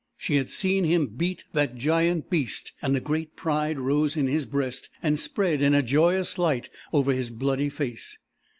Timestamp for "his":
4.25-4.47, 7.13-7.29